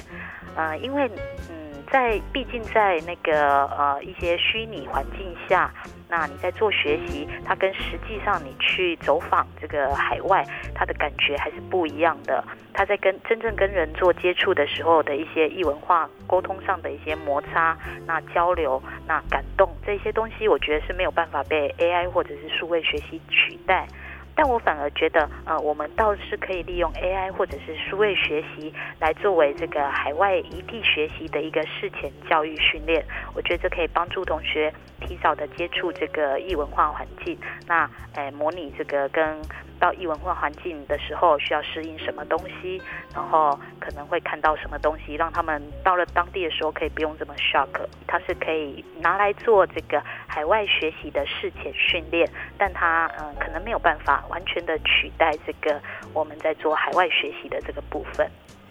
[0.56, 1.10] 呃，因为
[1.50, 5.74] 嗯，在毕竟在那个呃一些虚拟环境下，
[6.10, 12.44] 那你在做学习，它跟实际上你去走访这个海外，它的感觉还是不一样的。
[12.74, 23.88] 它在跟真正跟人做接触的时候的一些异文化沟通上的一些摩擦，那交流，那感动这些东西，我觉得是没有办法被 AI 或者是数位学习取代。
[24.36, 33.06] 但我反而觉得，呃，我们倒是可以利用 AI 或者是数位学习来作为这个海外异地学习的一个事前教育训练。
[33.36, 34.74] 我觉得这可以帮助同学
[35.08, 37.38] 提早的接触这个异文化环境，
[37.68, 39.42] 那，诶，模拟这个跟。
[39.80, 42.82] 到异文化环境的时候，需要适应什么东西，
[43.14, 47.68] 然后可能会看到什么东西，让他们到了当地的时候可以不用这么 shock。
[48.08, 52.26] 它是可以拿来做这个海外学习的事前训练，
[52.58, 55.78] 但它嗯可能没有办法完全的取代这个
[56.14, 58.26] 我们在做海外学习的这个部分。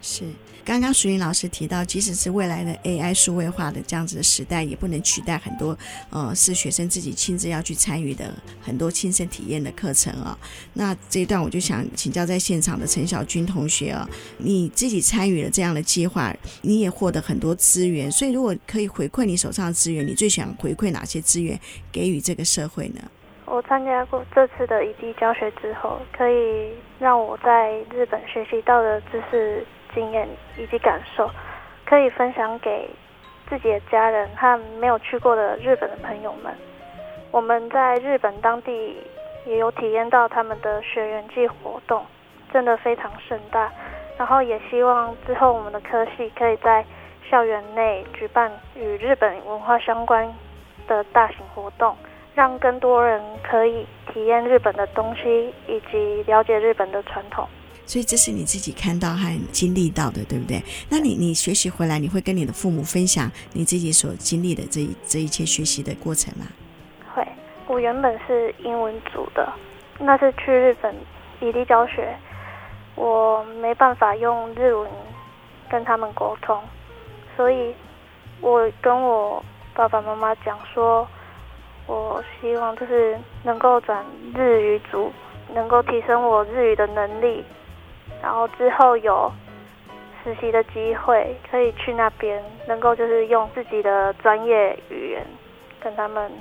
[0.05, 0.25] 是，
[0.65, 5.75] 刚刚淑云老师提到，即使是未来的 AI 数位化的这样子的时代，也不能取代很多
[6.09, 8.25] 呃是学生自己亲自要去参与的
[8.61, 10.37] 很多亲身体验的课程啊、
[10.73, 14.05] 那这一段我就想请教在现场的陈小军同学啊、
[14.39, 21.57] 你自己参与了这样的计划，你也获得很多资源，所以如果可以回馈你手上的资源，你最想回馈哪些资源
[21.93, 22.99] 给予这个社会呢？
[23.45, 29.65] 我参加过这次的异地教学之后，可以让我在日本学习到的知识。
[29.93, 30.27] 经验
[30.57, 31.29] 以及感受，
[31.85, 32.89] 可以分享给
[33.49, 36.53] 自己的家人和没有去过的日本的朋友们。
[37.31, 38.97] 我们在日本当地
[39.45, 42.05] 也有体验到他们的学园祭活动，
[42.51, 43.71] 真的非常盛大。
[44.17, 46.85] 然后也希望之后我们的科系可以在
[47.29, 50.31] 校园内举办与日本文化相关
[50.87, 51.97] 的大型活动，
[52.35, 57.47] 让更多人可以体验日本的东西以及了解日本的传统。
[57.93, 60.59] 所以这是你自己看到和经历到的，对不对？
[60.89, 66.47] 那你你学习回来，你会跟你的父母分享你自己所经历的这一这一切学习的过程吗？
[67.13, 67.23] 会。
[67.67, 69.47] 我原本是英文组的，
[69.99, 70.95] 那是去日本
[71.39, 72.17] 异地教学，
[72.95, 74.89] 我没办法用日文
[75.69, 76.59] 跟他们沟通，
[77.37, 77.75] 所以
[78.41, 81.07] 我跟我爸爸妈妈讲说，
[81.85, 85.11] 我希望就是能够转日语组，
[85.53, 87.45] 能够提升我日语的能力。
[88.23, 89.29] 然后之后有
[90.23, 95.27] 实习的机会，可以去那边，能够就是用自己的专业语言
[95.81, 96.31] 跟他们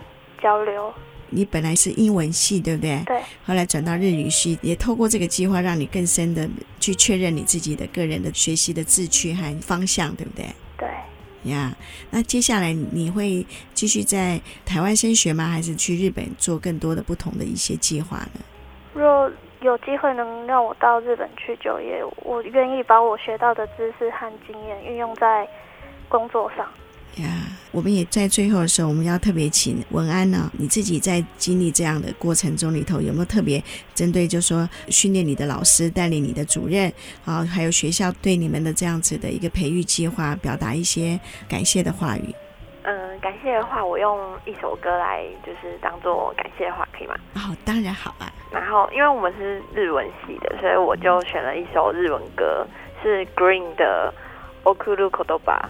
[0.40, 0.94] 交流。
[1.28, 3.02] 你本来是英文系，对不对？
[3.06, 3.20] 对。
[3.44, 10.46] 后来转到日语系，也透过这个计划，让你更深的去确认你自己的个人的学习的志趣和方向，对不对？
[10.78, 10.88] 对。
[11.50, 11.74] 呀，
[12.10, 15.48] 那接下来你会继续在台湾升学吗？
[15.48, 18.40] 还是去日本做更多的不同的一些计划呢？
[18.94, 19.28] 若
[19.62, 25.48] 有机会能让我到日本去就业，我愿意把我学到的知识和经验运用在
[26.08, 26.66] 工作上。
[27.16, 27.28] 呀
[27.72, 33.62] 我们也在最后的时候，我们要特别请文安呢，你自己在经历这样的过程中里头，有没有特别
[33.94, 36.92] 针对，就说训练你的老师、带领你的主任，
[37.24, 42.34] 啊，还有学校对你们的这样子的一个培育计划，表达一些感谢的话语？
[42.84, 47.14] 嗯，感谢的话，我用一首歌来，就是当做感谢的话，可以吗？
[47.36, 48.26] 哦，当然好啊。
[48.50, 52.66] 然后，因为我们是日文系的，所以我就选了一首日文歌，
[53.02, 54.12] 是 Green 的
[54.68, 55.60] 《Okuru Kodoba》，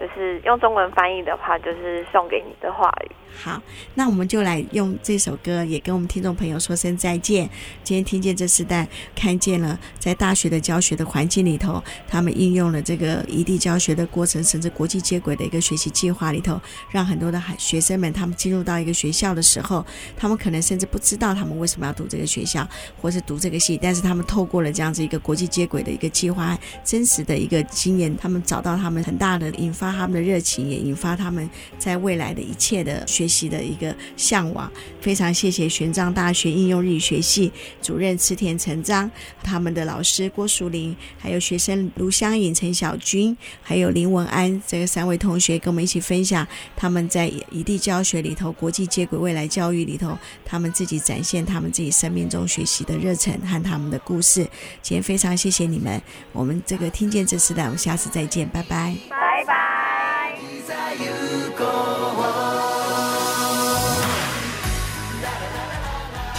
[0.00, 3.10] 就是用中文翻译的话，就是送给你的话语。
[3.34, 3.60] 好，
[3.94, 7.48] 那我们就来用这首歌，也跟我们听众朋友说声再见。
[7.82, 16.60] 今天听见这时代，看见了在大学的教学的环境里头，他们应用了这个异地教学的过程，甚至国际接轨的一个学习计划里头，
[16.90, 19.84] 让很多的孩学生们他们进入到一个学校的时候，
[20.16, 22.68] 他们可能甚至不知道他们为什么要读这个学校，
[23.00, 33.04] 或是读这个系，但是他们透过了这样子一个国际接轨的一个计划，真实的一个经验，他们找到他们很大的引发他们的热情，也引发他们在未来的一切的。
[33.22, 34.68] 学习的一个向往，
[35.00, 39.08] 非常谢谢玄奘大学应用日语学系主任池田成章，
[39.44, 46.44] 他们的老师郭淑玲，还有学生卢香颖、陈小军，还有林文安，这三位同学跟我们一起分享
[46.74, 54.42] 他们在异地教学里头、国际接轨未来教育里头，他们自己展现他们自己生命中学习的热忱和他们的故事。
[54.82, 56.02] 今天非常谢谢你们，
[56.32, 59.71] 我们这个听见这世代，我们下次再见，拜拜，拜拜。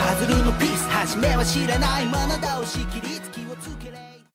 [0.00, 3.29] パズルのピース初めは知らないもの同士切りつ